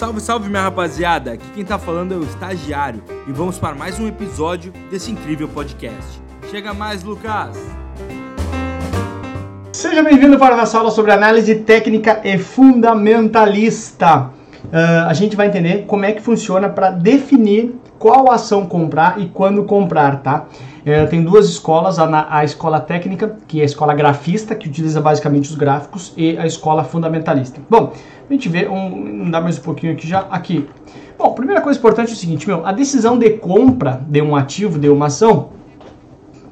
Salve, 0.00 0.18
salve 0.18 0.48
minha 0.48 0.62
rapaziada! 0.62 1.32
Aqui 1.32 1.44
quem 1.54 1.62
tá 1.62 1.78
falando 1.78 2.14
é 2.14 2.16
o 2.16 2.22
Estagiário 2.22 3.02
e 3.28 3.32
vamos 3.32 3.58
para 3.58 3.74
mais 3.74 4.00
um 4.00 4.08
episódio 4.08 4.72
desse 4.90 5.10
incrível 5.10 5.46
podcast. 5.46 6.22
Chega 6.50 6.72
mais, 6.72 7.04
Lucas! 7.04 7.54
Seja 9.74 10.02
bem-vindo 10.02 10.38
para 10.38 10.54
a 10.54 10.56
nossa 10.56 10.78
aula 10.78 10.90
sobre 10.90 11.12
análise 11.12 11.54
técnica 11.54 12.18
e 12.24 12.38
fundamentalista. 12.38 14.30
Uh, 14.64 15.06
a 15.06 15.12
gente 15.12 15.36
vai 15.36 15.48
entender 15.48 15.84
como 15.86 16.06
é 16.06 16.12
que 16.12 16.22
funciona 16.22 16.70
para 16.70 16.90
definir 16.90 17.74
qual 17.98 18.32
ação 18.32 18.64
comprar 18.64 19.20
e 19.20 19.28
quando 19.28 19.64
comprar, 19.64 20.22
tá? 20.22 20.46
É, 20.84 21.04
tem 21.06 21.22
duas 21.22 21.46
escolas, 21.46 21.98
a, 21.98 22.26
a, 22.30 22.42
escola 22.42 22.80
técnica, 22.80 23.36
que 23.46 23.58
é 23.60 23.62
a 23.62 23.66
escola 23.66 23.94
grafista, 23.94 24.54
que 24.54 24.66
utiliza 24.66 25.00
basicamente 25.00 25.50
os 25.50 25.54
gráficos, 25.54 26.12
e 26.16 26.38
a 26.38 26.46
escola 26.46 26.84
fundamentalista. 26.84 27.60
Bom, 27.68 27.92
a 28.28 28.32
gente 28.32 28.48
vê, 28.48 28.66
um, 28.66 29.30
dá 29.30 29.40
mais 29.40 29.58
um 29.58 29.62
pouquinho 29.62 29.92
aqui 29.92 30.08
já, 30.08 30.20
aqui. 30.30 30.66
Bom, 31.18 31.34
primeira 31.34 31.60
coisa 31.60 31.78
importante 31.78 32.10
é 32.10 32.14
o 32.14 32.16
seguinte, 32.16 32.46
meu, 32.46 32.64
a 32.64 32.72
decisão 32.72 33.18
de 33.18 33.30
compra 33.30 34.00
de 34.08 34.22
um 34.22 34.34
ativo, 34.34 34.78
de 34.78 34.88
uma 34.88 35.06
ação, 35.06 35.50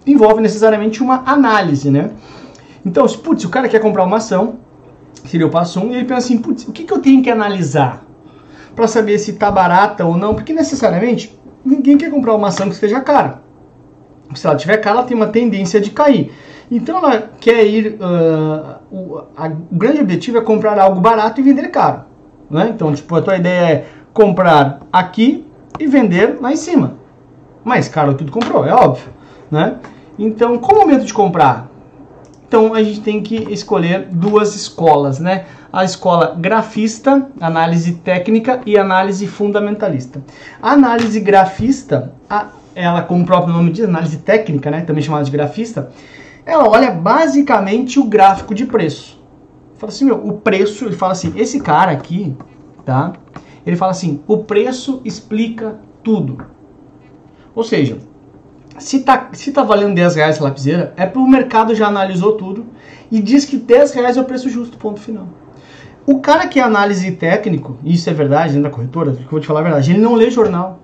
envolve 0.07 0.43
necessariamente 0.43 1.03
uma 1.03 1.23
análise, 1.25 1.91
né? 1.91 2.11
Então, 2.85 3.07
putz, 3.07 3.45
o 3.45 3.49
cara 3.49 3.67
quer 3.67 3.81
comprar 3.81 4.05
uma 4.05 4.19
ação, 4.19 4.59
seria 5.25 5.47
o 5.47 5.51
passo 5.51 5.81
1, 5.81 5.83
um, 5.83 5.93
e 5.93 5.97
ele 5.97 6.05
pensa 6.05 6.19
assim, 6.19 6.39
putz, 6.39 6.69
o 6.69 6.73
que, 6.73 6.85
que 6.85 6.93
eu 6.93 6.99
tenho 6.99 7.23
que 7.23 7.31
analisar 7.31 8.05
para 8.77 8.87
saber 8.87 9.19
se 9.19 9.31
está 9.31 9.51
barata 9.51 10.05
ou 10.05 10.19
não? 10.19 10.35
Porque 10.35 10.53
necessariamente 10.53 11.39
ninguém 11.65 11.97
quer 11.97 12.11
comprar 12.11 12.35
uma 12.35 12.49
ação 12.49 12.69
que 12.69 12.75
esteja 12.75 13.01
cara 13.01 13.48
se 14.35 14.47
ela 14.47 14.57
tiver 14.57 14.77
cara, 14.79 14.99
ela 14.99 15.07
tem 15.07 15.17
uma 15.17 15.29
tendência 15.29 15.81
de 15.81 15.91
cair. 15.91 16.33
Então 16.71 16.99
ela 16.99 17.31
quer 17.41 17.65
ir. 17.65 17.99
Uh, 18.01 18.79
o, 18.91 19.19
a, 19.37 19.47
o, 19.49 19.77
grande 19.77 20.01
objetivo 20.01 20.39
é 20.39 20.41
comprar 20.41 20.79
algo 20.79 21.01
barato 21.01 21.41
e 21.41 21.45
vender 21.45 21.69
caro. 21.69 22.03
Né? 22.51 22.71
Então, 22.75 22.95
tipo, 22.95 23.15
a 23.15 23.23
tua 23.23 23.37
ideia 23.37 23.73
é 23.73 23.87
comprar 24.13 24.81
aqui 24.93 25.47
e 25.79 25.87
vender 25.87 26.39
lá 26.41 26.53
em 26.53 26.57
cima. 26.57 26.99
Mais 27.65 27.89
caro 27.89 28.15
que 28.15 28.25
tu 28.25 28.33
comprou, 28.33 28.67
é 28.67 28.73
óbvio. 28.73 29.09
Né? 29.51 29.77
Então, 30.19 30.59
qual 30.59 30.79
o 30.79 30.81
momento 30.81 31.05
de 31.05 31.15
comprar? 31.15 31.69
Então 32.49 32.73
a 32.73 32.83
gente 32.83 33.01
tem 33.01 33.23
que 33.23 33.37
escolher 33.53 34.09
duas 34.11 34.57
escolas, 34.57 35.19
né? 35.19 35.45
A 35.71 35.85
escola 35.85 36.35
grafista, 36.35 37.29
análise 37.39 37.93
técnica 37.97 38.63
e 38.65 38.79
análise 38.79 39.27
fundamentalista. 39.27 40.23
A 40.63 40.73
análise 40.73 41.21
grafista, 41.21 42.15
a, 42.29 42.47
ela, 42.79 43.03
como 43.03 43.25
o 43.25 43.27
próprio 43.27 43.53
nome 43.53 43.73
diz, 43.73 43.85
análise 43.85 44.19
técnica, 44.19 44.71
né, 44.71 44.83
também 44.83 45.03
chamada 45.03 45.25
de 45.25 45.31
grafista, 45.33 45.91
ela 46.47 46.69
olha 46.69 46.93
basicamente 46.93 47.99
o 47.99 48.05
gráfico 48.05 48.55
de 48.55 48.65
preço. 48.65 49.21
Fala 49.77 49.93
assim, 49.93 50.05
meu, 50.05 50.25
o 50.25 50.35
preço, 50.35 50.85
ele 50.85 50.95
fala 50.95 51.13
assim, 51.13 51.33
esse 51.37 51.61
cara 51.61 51.91
aqui, 51.91 52.37
tá? 52.85 53.13
Ele 53.67 53.77
fala 53.77 53.91
assim, 53.91 54.21
o 54.27 54.39
preço 54.39 55.01
explica 55.05 55.81
tudo. 56.05 56.47
Ou 57.55 57.65
seja, 57.65 57.99
se 58.79 59.01
tá, 59.01 59.29
se 59.33 59.51
tá 59.51 59.65
valendo 59.65 59.95
10 59.95 60.15
reais 60.15 60.37
essa 60.37 60.45
lapiseira, 60.45 60.95
é 60.97 61.05
porque 61.05 61.19
o 61.19 61.29
mercado 61.29 61.75
já 61.75 61.89
analisou 61.89 62.33
tudo 62.37 62.65
e 63.11 63.21
diz 63.21 63.45
que 63.45 63.57
10 63.57 63.93
reais 63.93 64.17
é 64.17 64.21
o 64.21 64.25
preço 64.25 64.49
justo, 64.49 64.79
ponto 64.79 65.01
final. 65.01 65.27
O 66.07 66.21
cara 66.21 66.47
que 66.47 66.61
é 66.61 66.63
análise 66.63 67.11
técnico, 67.13 67.77
isso 67.85 68.09
é 68.09 68.13
verdade 68.13 68.55
dentro 68.55 68.71
da 68.71 68.75
corretora, 68.75 69.13
que 69.13 69.25
eu 69.25 69.31
vou 69.31 69.41
te 69.41 69.47
falar 69.47 69.61
a 69.61 69.65
verdade, 69.65 69.91
ele 69.91 70.01
não 70.01 70.15
lê 70.15 70.31
jornal. 70.31 70.79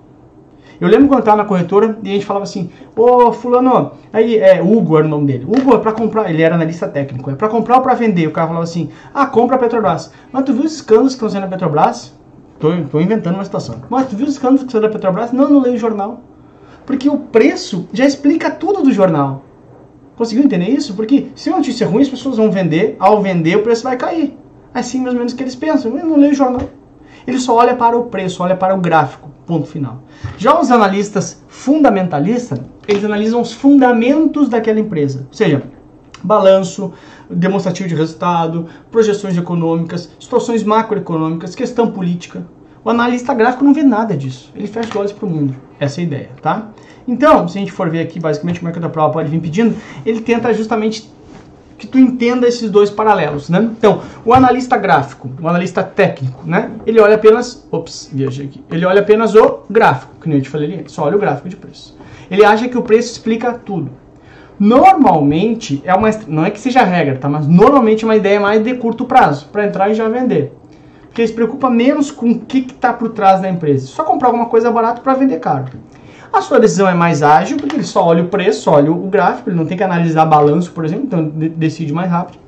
Eu 0.79 0.87
lembro 0.87 1.07
quando 1.07 1.19
eu 1.19 1.19
estava 1.19 1.37
na 1.37 1.45
corretora 1.45 1.97
e 2.03 2.09
a 2.09 2.13
gente 2.13 2.25
falava 2.25 2.43
assim: 2.43 2.69
Ô 2.95 3.31
fulano, 3.31 3.91
aí 4.11 4.37
é 4.37 4.61
Hugo 4.61 4.97
era 4.97 5.05
o 5.05 5.09
nome 5.09 5.27
dele. 5.27 5.45
Hugo 5.45 5.75
é 5.75 5.79
para 5.79 5.91
comprar, 5.91 6.29
ele 6.29 6.41
era 6.41 6.55
analista 6.55 6.87
técnico, 6.87 7.29
é 7.31 7.35
para 7.35 7.47
comprar 7.47 7.77
ou 7.77 7.81
para 7.81 7.93
vender? 7.93 8.27
O 8.27 8.31
cara 8.31 8.47
falava 8.47 8.63
assim: 8.63 8.89
Ah, 9.13 9.25
compra 9.25 9.55
a 9.55 9.59
Petrobras. 9.59 10.11
Mas 10.31 10.43
tu 10.43 10.53
viu 10.53 10.63
os 10.63 10.73
escândalos 10.73 11.13
que 11.13 11.15
estão 11.15 11.29
sendo 11.29 11.41
na 11.41 11.47
Petrobras? 11.47 12.13
Tô, 12.59 12.69
tô 12.91 12.99
inventando 12.99 13.35
uma 13.35 13.45
situação. 13.45 13.81
Mas 13.89 14.07
tu 14.07 14.15
viu 14.15 14.25
os 14.25 14.33
escândalos 14.33 14.61
que 14.61 14.67
estão 14.67 14.81
sendo 14.81 14.89
na 14.89 14.93
Petrobras? 14.93 15.31
Não, 15.31 15.49
não 15.49 15.61
leio 15.61 15.75
o 15.75 15.79
jornal. 15.79 16.21
Porque 16.85 17.09
o 17.09 17.17
preço 17.17 17.87
já 17.91 18.05
explica 18.05 18.51
tudo 18.51 18.83
do 18.83 18.91
jornal. 18.91 19.43
Conseguiu 20.15 20.45
entender 20.45 20.69
isso? 20.69 20.93
Porque 20.93 21.27
se 21.35 21.49
uma 21.49 21.57
notícia 21.57 21.83
é 21.83 21.87
ruim, 21.87 22.01
as 22.01 22.09
pessoas 22.09 22.37
vão 22.37 22.49
vender, 22.49 22.95
ao 22.99 23.21
vender 23.21 23.57
o 23.57 23.63
preço 23.63 23.83
vai 23.83 23.97
cair. 23.97 24.37
Assim 24.73 25.01
mais 25.01 25.13
ou 25.13 25.19
menos 25.19 25.33
que 25.33 25.43
eles 25.43 25.55
pensam. 25.55 25.97
Eu 25.97 26.05
não 26.05 26.17
leio 26.17 26.31
o 26.31 26.35
jornal. 26.35 26.61
Ele 27.25 27.39
só 27.39 27.55
olha 27.55 27.75
para 27.75 27.97
o 27.97 28.05
preço, 28.05 28.43
olha 28.43 28.55
para 28.55 28.75
o 28.75 28.79
gráfico. 28.79 29.29
Ponto 29.45 29.67
final. 29.67 30.03
Já 30.37 30.59
os 30.59 30.71
analistas 30.71 31.43
fundamentalistas, 31.47 32.59
eles 32.87 33.03
analisam 33.03 33.41
os 33.41 33.53
fundamentos 33.53 34.49
daquela 34.49 34.79
empresa. 34.79 35.25
Ou 35.27 35.33
seja, 35.33 35.63
balanço, 36.23 36.93
demonstrativo 37.29 37.87
de 37.87 37.95
resultado, 37.95 38.67
projeções 38.91 39.37
econômicas, 39.37 40.09
situações 40.19 40.63
macroeconômicas, 40.63 41.55
questão 41.55 41.91
política. 41.91 42.45
O 42.83 42.89
analista 42.89 43.33
gráfico 43.33 43.63
não 43.63 43.73
vê 43.73 43.83
nada 43.83 44.15
disso. 44.15 44.51
Ele 44.55 44.67
fecha 44.67 44.89
os 44.89 44.95
olhos 44.95 45.11
para 45.11 45.25
o 45.25 45.29
mundo. 45.29 45.55
Essa 45.79 46.01
é 46.01 46.03
a 46.03 46.05
ideia, 46.05 46.29
tá? 46.41 46.69
Então, 47.07 47.47
se 47.47 47.57
a 47.57 47.59
gente 47.59 47.71
for 47.71 47.89
ver 47.89 48.01
aqui 48.01 48.19
basicamente 48.19 48.65
é 48.65 48.71
que 48.71 48.79
a 48.79 48.89
prova 48.89 49.13
pode 49.13 49.29
vir 49.29 49.39
pedindo, 49.39 49.75
ele 50.05 50.21
tenta 50.21 50.53
justamente 50.53 51.11
que 51.85 51.91
tu 51.91 51.99
entenda 51.99 52.47
esses 52.47 52.69
dois 52.69 52.89
paralelos, 52.89 53.49
né? 53.49 53.59
Então, 53.77 54.01
o 54.25 54.33
analista 54.33 54.77
gráfico, 54.77 55.29
o 55.41 55.47
analista 55.47 55.83
técnico, 55.83 56.43
né? 56.45 56.71
Ele 56.85 56.99
olha 56.99 57.15
apenas, 57.15 57.67
ops, 57.71 58.09
viajei 58.11 58.45
aqui. 58.45 58.63
Ele 58.71 58.85
olha 58.85 59.01
apenas 59.01 59.35
o 59.35 59.59
gráfico, 59.69 60.13
que 60.19 60.27
nem 60.27 60.37
eu 60.39 60.43
te 60.43 60.49
falei 60.49 60.73
ali, 60.73 60.83
só 60.87 61.03
olha 61.03 61.15
o 61.15 61.19
gráfico 61.19 61.49
de 61.49 61.55
preço. 61.55 61.97
Ele 62.29 62.43
acha 62.43 62.67
que 62.67 62.77
o 62.77 62.81
preço 62.81 63.11
explica 63.11 63.53
tudo. 63.53 63.91
Normalmente 64.59 65.81
é 65.83 65.93
uma 65.93 66.09
não 66.27 66.45
é 66.45 66.49
que 66.49 66.59
seja 66.59 66.83
regra, 66.83 67.17
tá? 67.17 67.27
Mas 67.27 67.47
normalmente 67.47 68.03
é 68.03 68.07
uma 68.07 68.15
ideia 68.15 68.39
mais 68.39 68.63
de 68.63 68.73
curto 68.75 69.05
prazo, 69.05 69.47
para 69.51 69.65
entrar 69.65 69.89
e 69.89 69.93
já 69.93 70.07
vender. 70.07 70.53
Porque 71.07 71.21
ele 71.21 71.27
se 71.27 71.33
preocupa 71.33 71.69
menos 71.69 72.11
com 72.11 72.31
o 72.31 72.39
que 72.39 72.59
está 72.59 72.91
por 72.91 73.09
trás 73.09 73.41
da 73.41 73.49
empresa. 73.49 73.87
Só 73.87 74.03
comprar 74.03 74.29
alguma 74.29 74.47
coisa 74.47 74.71
barata 74.71 75.01
para 75.01 75.13
vender 75.13 75.39
caro. 75.39 75.65
A 76.35 76.41
sua 76.41 76.59
decisão 76.59 76.85
é 76.85 76.93
mais 76.93 77.23
ágil, 77.23 77.55
porque 77.55 77.77
ele 77.77 77.85
só 77.85 78.03
olha 78.03 78.21
o 78.21 78.27
preço, 78.27 78.69
olha 78.69 78.91
o 78.91 79.07
gráfico, 79.07 79.49
ele 79.49 79.55
não 79.55 79.65
tem 79.65 79.77
que 79.77 79.83
analisar 79.83 80.25
balanço, 80.25 80.69
por 80.73 80.83
exemplo, 80.83 81.05
então 81.05 81.31
decide 81.55 81.93
mais 81.93 82.11
rápido. 82.11 82.39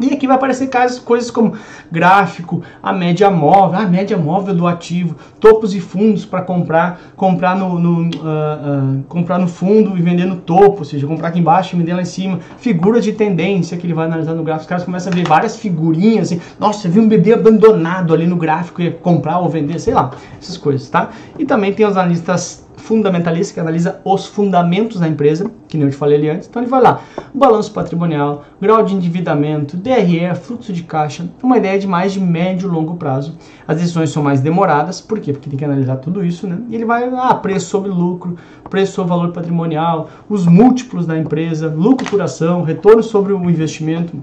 E 0.00 0.12
aqui 0.12 0.26
vai 0.26 0.34
aparecer 0.34 0.66
casos, 0.66 0.98
coisas 0.98 1.30
como 1.30 1.54
gráfico, 1.90 2.62
a 2.82 2.92
média 2.92 3.30
móvel, 3.30 3.78
a 3.78 3.84
média 3.84 4.16
móvel 4.16 4.54
do 4.54 4.66
ativo, 4.66 5.16
topos 5.38 5.72
e 5.72 5.80
fundos 5.80 6.24
para 6.24 6.42
comprar, 6.42 7.00
comprar 7.14 7.56
no, 7.56 7.78
no 7.78 8.02
uh, 8.02 8.06
uh, 8.06 9.04
comprar 9.08 9.38
no 9.38 9.46
fundo 9.46 9.96
e 9.96 10.02
vender 10.02 10.24
no 10.24 10.36
topo, 10.36 10.78
ou 10.78 10.84
seja, 10.84 11.06
comprar 11.06 11.28
aqui 11.28 11.38
embaixo 11.38 11.76
e 11.76 11.78
vender 11.78 11.94
lá 11.94 12.02
em 12.02 12.06
cima, 12.06 12.40
figura 12.58 13.00
de 13.00 13.12
tendência 13.12 13.76
que 13.76 13.86
ele 13.86 13.94
vai 13.94 14.06
analisar 14.06 14.34
no 14.34 14.42
gráfico. 14.42 14.62
Os 14.64 14.68
caras 14.68 14.84
começam 14.84 15.12
a 15.12 15.16
ver 15.16 15.26
várias 15.26 15.56
figurinhas, 15.56 16.32
assim, 16.32 16.40
nossa, 16.58 16.88
vi 16.88 16.98
um 16.98 17.08
bebê 17.08 17.34
abandonado 17.34 18.12
ali 18.12 18.26
no 18.26 18.36
gráfico 18.36 18.82
e 18.82 18.90
comprar 18.90 19.38
ou 19.38 19.48
vender, 19.48 19.78
sei 19.78 19.94
lá, 19.94 20.10
essas 20.40 20.56
coisas, 20.56 20.88
tá? 20.90 21.10
E 21.38 21.44
também 21.44 21.72
tem 21.72 21.86
os 21.86 21.96
analistas 21.96 22.64
fundamentalista 22.76 23.54
que 23.54 23.60
analisa 23.60 24.00
os 24.04 24.26
fundamentos 24.26 25.00
da 25.00 25.08
empresa, 25.08 25.50
que 25.68 25.76
nem 25.76 25.86
eu 25.86 25.90
te 25.90 25.96
falei 25.96 26.18
ali 26.18 26.28
antes. 26.28 26.48
Então 26.48 26.62
ele 26.62 26.70
vai 26.70 26.82
lá, 26.82 27.00
balanço 27.32 27.72
patrimonial, 27.72 28.44
grau 28.60 28.82
de 28.82 28.94
endividamento, 28.94 29.76
DRE, 29.76 30.34
fluxo 30.34 30.72
de 30.72 30.82
caixa, 30.82 31.24
uma 31.42 31.56
ideia 31.56 31.78
de 31.78 31.86
mais 31.86 32.12
de 32.12 32.20
médio 32.20 32.68
e 32.68 32.72
longo 32.72 32.96
prazo. 32.96 33.36
As 33.66 33.76
decisões 33.76 34.10
são 34.10 34.22
mais 34.22 34.40
demoradas, 34.40 35.00
por 35.00 35.20
quê? 35.20 35.32
Porque 35.32 35.48
tem 35.48 35.58
que 35.58 35.64
analisar 35.64 35.96
tudo 35.96 36.24
isso, 36.24 36.46
né? 36.46 36.58
E 36.68 36.74
ele 36.74 36.84
vai, 36.84 37.08
ah, 37.14 37.34
preço 37.34 37.66
sobre 37.66 37.90
lucro, 37.90 38.36
preço 38.68 38.92
sobre 38.92 39.10
valor 39.10 39.32
patrimonial, 39.32 40.10
os 40.28 40.46
múltiplos 40.46 41.06
da 41.06 41.18
empresa, 41.18 41.68
lucro 41.68 42.08
por 42.10 42.20
ação, 42.20 42.62
retorno 42.62 43.02
sobre 43.02 43.32
o 43.32 43.50
investimento, 43.50 44.16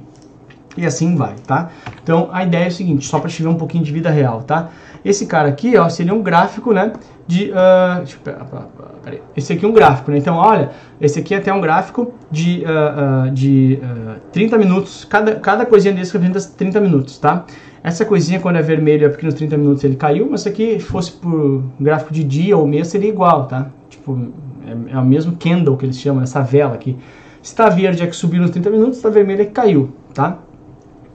e 0.77 0.85
assim 0.85 1.15
vai, 1.15 1.35
tá? 1.45 1.69
Então 2.03 2.29
a 2.31 2.43
ideia 2.43 2.65
é 2.65 2.67
o 2.67 2.71
seguinte, 2.71 3.05
só 3.05 3.19
para 3.19 3.29
te 3.29 3.41
ver 3.41 3.49
um 3.49 3.55
pouquinho 3.55 3.83
de 3.83 3.91
vida 3.91 4.09
real, 4.09 4.43
tá? 4.43 4.69
Esse 5.03 5.25
cara 5.25 5.47
aqui, 5.47 5.77
ó, 5.77 5.87
seria 5.89 6.13
um 6.13 6.21
gráfico, 6.21 6.73
né? 6.73 6.93
De, 7.25 7.51
uh, 7.51 7.97
deixa 7.99 8.17
eu, 8.25 8.89
peraí, 9.03 9.21
esse 9.37 9.53
aqui 9.53 9.65
é 9.65 9.67
um 9.67 9.71
gráfico, 9.71 10.11
né? 10.11 10.17
Então, 10.17 10.35
olha, 10.35 10.71
esse 10.99 11.19
aqui 11.19 11.33
é 11.33 11.37
até 11.37 11.53
um 11.53 11.61
gráfico 11.61 12.13
de, 12.29 12.63
uh, 12.65 13.27
uh, 13.27 13.31
de 13.31 13.79
uh, 13.81 14.19
30 14.31 14.57
minutos, 14.57 15.05
cada, 15.05 15.35
cada 15.35 15.65
coisinha 15.65 15.93
desse 15.93 16.11
representa 16.11 16.53
30 16.57 16.81
minutos, 16.81 17.17
tá? 17.17 17.45
Essa 17.81 18.03
coisinha, 18.03 18.39
quando 18.39 18.57
é 18.57 18.61
vermelho, 18.61 19.05
é 19.05 19.09
porque 19.09 19.25
nos 19.25 19.35
30 19.35 19.57
minutos 19.57 19.83
ele 19.83 19.95
caiu, 19.95 20.27
mas 20.29 20.41
se 20.41 20.49
aqui 20.49 20.79
fosse 20.79 21.11
por 21.11 21.63
gráfico 21.79 22.13
de 22.13 22.23
dia 22.23 22.57
ou 22.57 22.67
mês, 22.67 22.89
seria 22.89 23.09
igual, 23.09 23.45
tá? 23.45 23.69
Tipo, 23.89 24.29
é, 24.65 24.95
é 24.95 24.99
o 24.99 25.05
mesmo 25.05 25.37
candle 25.37 25.77
que 25.77 25.85
eles 25.85 25.97
chamam, 25.97 26.21
essa 26.21 26.41
vela 26.41 26.73
aqui. 26.73 26.97
Se 27.41 27.53
está 27.53 27.69
verde 27.69 28.03
é 28.03 28.07
que 28.07 28.15
subiu 28.15 28.41
nos 28.41 28.51
30 28.51 28.69
minutos, 28.69 28.95
se 28.95 28.99
está 28.99 29.09
vermelho 29.09 29.43
é 29.43 29.45
que 29.45 29.51
caiu, 29.51 29.91
tá? 30.13 30.39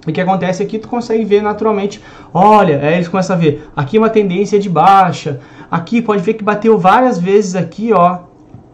O 0.07 0.13
que 0.13 0.21
acontece 0.21 0.63
aqui, 0.63 0.79
tu 0.79 0.89
consegue 0.89 1.25
ver 1.25 1.43
naturalmente, 1.43 2.01
olha, 2.33 2.79
aí 2.81 2.95
eles 2.95 3.09
começam 3.09 3.35
a 3.35 3.39
ver, 3.39 3.69
aqui 3.75 3.99
uma 3.99 4.11
tendência 4.11 4.59
de 4.59 4.69
baixa, 4.69 5.41
aqui 5.71 6.03
pode 6.03 6.23
ver 6.23 6.35
que 6.35 6.45
bateu 6.45 6.79
várias 6.79 7.19
vezes 7.19 7.55
aqui, 7.55 7.93
ó, 7.93 8.19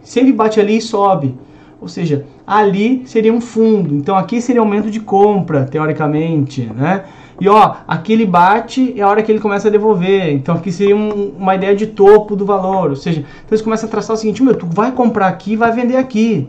se 0.03 0.19
ele 0.19 0.33
bate 0.33 0.59
ali 0.59 0.79
e 0.79 0.83
sobe, 0.83 1.37
ou 1.81 1.89
seja, 1.89 2.27
ali 2.47 3.03
seria 3.07 3.33
um 3.33 3.41
fundo, 3.41 3.95
então 3.95 4.17
aqui 4.17 4.41
seria 4.41 4.61
aumento 4.61 4.91
de 4.91 5.01
compra, 5.01 5.65
teoricamente, 5.65 6.63
né? 6.75 7.05
E 7.41 7.49
ó, 7.49 7.77
aqui 7.89 8.13
ele 8.13 8.27
bate 8.27 8.93
é 8.99 9.03
a 9.03 9.09
hora 9.09 9.23
que 9.23 9.33
ele 9.33 9.41
começa 9.41 9.69
a 9.69 9.71
devolver, 9.71 10.31
então 10.31 10.57
aqui 10.57 10.71
seria 10.71 10.95
um, 10.95 11.33
uma 11.39 11.55
ideia 11.55 11.75
de 11.75 11.87
topo 11.87 12.37
do 12.37 12.45
valor, 12.45 12.91
ou 12.91 12.97
seja, 12.97 13.21
então 13.21 13.53
eles 13.53 13.63
começam 13.63 13.89
a 13.89 13.91
traçar 13.91 14.15
o 14.15 14.19
seguinte, 14.19 14.43
meu, 14.43 14.55
tu 14.55 14.67
vai 14.67 14.93
comprar 14.93 15.29
aqui 15.29 15.57
vai 15.57 15.73
vender 15.73 15.97
aqui, 15.97 16.49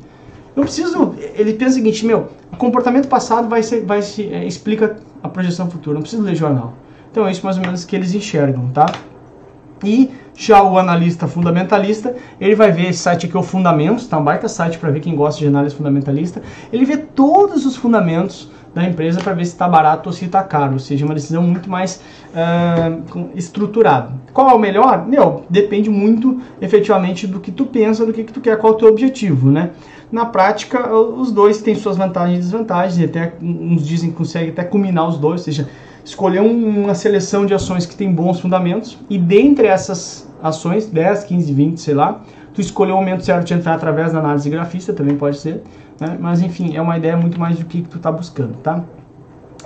eu 0.55 0.63
preciso. 0.63 1.15
Ele 1.35 1.53
pensa 1.53 1.71
o 1.71 1.75
seguinte, 1.75 2.05
meu, 2.05 2.29
o 2.51 2.57
comportamento 2.57 3.07
passado 3.07 3.47
vai 3.47 3.63
ser, 3.63 3.85
vai 3.85 4.01
se 4.01 4.31
é, 4.31 4.45
explica 4.45 4.97
a 5.23 5.29
projeção 5.29 5.69
futura. 5.69 5.95
Não 5.95 6.01
preciso 6.01 6.23
ler 6.23 6.35
jornal. 6.35 6.73
Então 7.11 7.27
é 7.27 7.31
isso 7.31 7.43
mais 7.43 7.57
ou 7.57 7.63
menos 7.63 7.83
que 7.83 7.95
eles 7.95 8.13
enxergam, 8.13 8.69
tá? 8.69 8.85
E 9.83 10.11
já 10.35 10.63
o 10.63 10.77
analista 10.77 11.27
fundamentalista, 11.27 12.15
ele 12.39 12.55
vai 12.55 12.71
ver 12.71 12.89
esse 12.89 12.99
site 12.99 13.25
aqui, 13.25 13.37
o 13.37 13.43
Fundamentos, 13.43 14.07
tá 14.07 14.17
um 14.17 14.23
baita 14.23 14.47
site 14.47 14.77
para 14.77 14.89
ver 14.89 14.99
quem 14.99 15.15
gosta 15.15 15.39
de 15.39 15.47
análise 15.47 15.75
fundamentalista. 15.75 16.41
Ele 16.71 16.85
vê 16.85 16.97
todos 16.97 17.65
os 17.65 17.75
fundamentos 17.75 18.49
da 18.73 18.83
empresa 18.83 19.19
para 19.19 19.33
ver 19.33 19.45
se 19.45 19.51
está 19.51 19.67
barato 19.67 20.07
ou 20.07 20.13
se 20.13 20.25
está 20.25 20.41
caro, 20.43 20.73
ou 20.73 20.79
seja, 20.79 21.03
uma 21.03 21.13
decisão 21.13 21.43
muito 21.43 21.69
mais 21.69 22.01
uh, 22.33 23.29
estruturada. 23.35 24.13
Qual 24.33 24.49
é 24.49 24.53
o 24.53 24.59
melhor? 24.59 25.05
Meu, 25.05 25.43
depende 25.49 25.89
muito 25.89 26.39
efetivamente 26.61 27.27
do 27.27 27.39
que 27.39 27.51
tu 27.51 27.65
pensa, 27.65 28.05
do 28.05 28.13
que, 28.13 28.23
que 28.23 28.31
tu 28.31 28.39
quer, 28.39 28.57
qual 28.57 28.73
é 28.73 28.75
o 28.75 28.79
teu 28.79 28.87
objetivo, 28.87 29.51
né? 29.51 29.71
Na 30.11 30.25
prática, 30.25 30.93
os 30.93 31.31
dois 31.31 31.61
têm 31.61 31.73
suas 31.73 31.95
vantagens 31.95 32.39
e 32.39 32.41
desvantagens, 32.41 32.99
e 32.99 33.05
até 33.05 33.33
uns 33.41 33.87
dizem 33.87 34.11
que 34.11 34.17
consegue 34.17 34.49
até 34.51 34.63
combinar 34.63 35.07
os 35.07 35.17
dois, 35.17 35.41
ou 35.41 35.45
seja, 35.45 35.69
escolher 36.03 36.41
uma 36.41 36.93
seleção 36.93 37.45
de 37.45 37.53
ações 37.53 37.85
que 37.85 37.95
tem 37.95 38.11
bons 38.11 38.39
fundamentos 38.39 38.97
e 39.09 39.17
dentre 39.17 39.67
essas 39.67 40.29
ações, 40.41 40.87
10, 40.87 41.23
15, 41.23 41.53
20, 41.53 41.77
sei 41.79 41.93
lá, 41.93 42.21
tu 42.53 42.59
escolher 42.59 42.91
o 42.91 42.97
momento 42.97 43.23
certo 43.23 43.45
de 43.45 43.53
entrar 43.53 43.75
através 43.75 44.11
da 44.11 44.19
análise 44.19 44.49
grafista, 44.49 44.93
também 44.93 45.15
pode 45.15 45.37
ser, 45.37 45.63
né? 45.99 46.17
mas 46.19 46.41
enfim, 46.41 46.75
é 46.75 46.81
uma 46.81 46.97
ideia 46.97 47.15
muito 47.15 47.39
mais 47.39 47.57
do 47.57 47.65
que, 47.65 47.81
que 47.81 47.89
tu 47.89 47.97
está 47.97 48.11
buscando, 48.11 48.55
tá? 48.57 48.83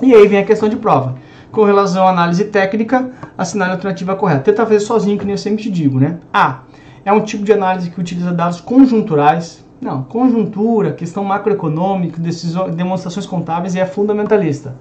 E 0.01 0.13
aí 0.13 0.27
vem 0.27 0.39
a 0.39 0.45
questão 0.45 0.67
de 0.67 0.75
prova. 0.75 1.15
Com 1.51 1.63
relação 1.63 2.05
à 2.05 2.11
análise 2.11 2.43
técnica, 2.45 3.09
assinar 3.37 3.69
a 3.69 3.71
alternativa 3.71 4.13
correta. 4.15 4.41
Tenta 4.41 4.65
fazer 4.65 4.81
sozinho, 4.81 5.17
que 5.17 5.23
nem 5.23 5.33
eu 5.33 5.37
sempre 5.37 5.63
te 5.63 5.71
digo, 5.71 5.97
né? 5.97 6.17
A. 6.33 6.59
É 7.05 7.13
um 7.13 7.21
tipo 7.21 7.45
de 7.45 7.53
análise 7.53 7.89
que 7.89 7.99
utiliza 7.99 8.33
dados 8.33 8.59
conjunturais. 8.59 9.64
Não, 9.81 10.03
conjuntura, 10.03 10.93
questão 10.93 11.23
macroeconômica, 11.23 12.19
decisões, 12.19 12.73
demonstrações 12.75 13.25
contábeis 13.25 13.75
é 13.75 13.85
fundamentalista. 13.85 14.75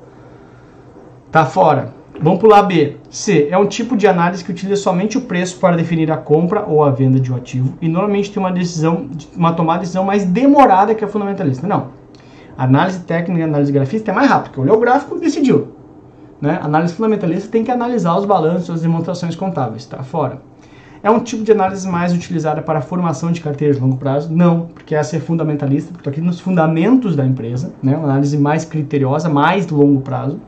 Tá 1.30 1.44
fora. 1.44 1.92
Vamos 2.20 2.38
pular 2.38 2.62
B. 2.62 2.96
C. 3.10 3.48
É 3.50 3.58
um 3.58 3.66
tipo 3.66 3.96
de 3.96 4.06
análise 4.06 4.44
que 4.44 4.52
utiliza 4.52 4.80
somente 4.80 5.18
o 5.18 5.22
preço 5.22 5.58
para 5.58 5.76
definir 5.76 6.12
a 6.12 6.16
compra 6.16 6.64
ou 6.64 6.84
a 6.84 6.90
venda 6.90 7.18
de 7.18 7.32
um 7.32 7.36
ativo 7.36 7.74
e 7.82 7.88
normalmente 7.88 8.30
tem 8.30 8.40
uma 8.40 8.52
decisão, 8.52 9.08
uma 9.34 9.52
tomada 9.52 9.80
de 9.80 9.86
decisão 9.86 10.04
mais 10.04 10.24
demorada 10.24 10.94
que 10.94 11.04
a 11.04 11.08
fundamentalista. 11.08 11.66
Não. 11.66 11.88
análise 12.56 13.00
técnica 13.00 13.40
e 13.40 13.42
análise 13.42 13.72
grafista 13.72 14.12
é 14.12 14.14
mais 14.14 14.30
rápido, 14.30 14.60
olhou 14.60 14.76
o 14.76 14.80
gráfico 14.80 15.16
e 15.16 15.20
decidiu. 15.20 15.74
Né? 16.40 16.58
análise 16.62 16.94
fundamentalista 16.94 17.50
tem 17.50 17.64
que 17.64 17.70
analisar 17.70 18.16
os 18.16 18.24
balanços, 18.24 18.70
as 18.70 18.82
demonstrações 18.82 19.34
contábeis. 19.34 19.84
Tá 19.86 20.04
fora. 20.04 20.40
É 21.04 21.10
um 21.10 21.20
tipo 21.20 21.44
de 21.44 21.52
análise 21.52 21.86
mais 21.86 22.14
utilizada 22.14 22.62
para 22.62 22.78
a 22.78 22.82
formação 22.82 23.30
de 23.30 23.42
carteiras 23.42 23.76
de 23.76 23.82
longo 23.82 23.98
prazo? 23.98 24.32
Não, 24.32 24.68
porque 24.68 24.94
essa 24.94 25.14
é 25.16 25.20
fundamentalista, 25.20 25.88
porque 25.92 26.00
estou 26.00 26.10
aqui 26.10 26.20
nos 26.22 26.40
fundamentos 26.40 27.14
da 27.14 27.26
empresa, 27.26 27.74
né? 27.82 27.94
uma 27.94 28.06
análise 28.06 28.38
mais 28.38 28.64
criteriosa, 28.64 29.28
mais 29.28 29.68
longo 29.68 30.00
prazo 30.00 30.40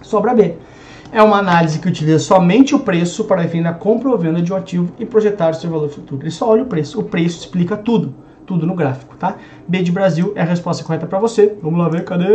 sobra 0.00 0.32
B. 0.32 0.54
É 1.12 1.22
uma 1.22 1.38
análise 1.38 1.78
que 1.78 1.86
utiliza 1.86 2.18
somente 2.18 2.74
o 2.74 2.78
preço 2.78 3.24
para 3.24 3.42
definir 3.42 3.66
a 3.66 3.74
compra 3.74 4.08
ou 4.08 4.16
venda 4.16 4.40
de 4.40 4.52
um 4.54 4.56
ativo 4.56 4.90
e 4.98 5.04
projetar 5.04 5.50
o 5.50 5.54
seu 5.54 5.70
valor 5.70 5.90
futuro. 5.90 6.22
Ele 6.22 6.30
só 6.30 6.48
olha 6.48 6.62
o 6.62 6.66
preço. 6.66 6.98
O 6.98 7.04
preço 7.04 7.40
explica 7.40 7.76
tudo. 7.76 8.14
Tudo 8.46 8.66
no 8.66 8.74
gráfico, 8.74 9.16
tá? 9.16 9.36
B 9.68 9.82
de 9.82 9.92
Brasil 9.92 10.32
é 10.34 10.42
a 10.42 10.44
resposta 10.44 10.82
correta 10.82 11.06
para 11.06 11.18
você. 11.18 11.56
Vamos 11.62 11.78
lá 11.78 11.88
ver, 11.88 12.04
cadê? 12.04 12.26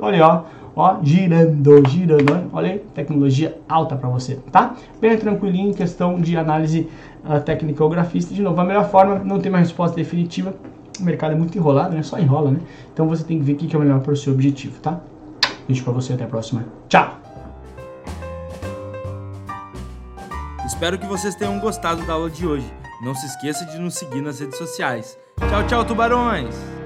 Olha, 0.00 0.26
ó. 0.26 0.42
Ó, 0.74 0.98
girando, 1.02 1.88
girando. 1.88 2.50
Olha 2.52 2.72
aí, 2.72 2.78
tecnologia 2.94 3.58
alta 3.68 3.96
para 3.96 4.08
você, 4.08 4.38
tá? 4.50 4.74
Bem 5.00 5.16
tranquilinho 5.16 5.70
em 5.70 5.74
questão 5.74 6.18
de 6.20 6.36
análise 6.36 6.88
uh, 7.24 7.82
ou 7.82 7.90
grafista. 7.90 8.34
De 8.34 8.42
novo, 8.42 8.60
a 8.60 8.64
melhor 8.64 8.88
forma, 8.88 9.18
não 9.18 9.40
tem 9.40 9.50
uma 9.50 9.58
resposta 9.58 9.96
definitiva. 9.96 10.54
O 10.98 11.02
mercado 11.02 11.32
é 11.32 11.36
muito 11.36 11.56
enrolado, 11.56 11.94
né? 11.94 12.02
Só 12.02 12.18
enrola, 12.18 12.50
né? 12.50 12.60
Então 12.92 13.08
você 13.08 13.24
tem 13.24 13.38
que 13.38 13.44
ver 13.44 13.54
o 13.54 13.56
que 13.56 13.74
é 13.74 13.78
o 13.78 13.82
melhor 13.82 14.00
para 14.00 14.12
o 14.12 14.16
seu 14.16 14.32
objetivo, 14.32 14.78
tá? 14.80 15.00
Beijo 15.66 15.82
pra 15.84 15.92
você, 15.92 16.12
até 16.12 16.24
a 16.24 16.28
próxima. 16.28 16.64
Tchau! 16.88 17.18
Espero 20.66 20.98
que 20.98 21.06
vocês 21.06 21.34
tenham 21.34 21.58
gostado 21.58 22.02
da 22.06 22.14
aula 22.14 22.30
de 22.30 22.46
hoje. 22.46 22.72
Não 23.02 23.14
se 23.14 23.26
esqueça 23.26 23.64
de 23.64 23.78
nos 23.78 23.94
seguir 23.94 24.20
nas 24.20 24.40
redes 24.40 24.56
sociais. 24.56 25.18
Tchau, 25.48 25.66
tchau, 25.66 25.84
tubarões! 25.84 26.79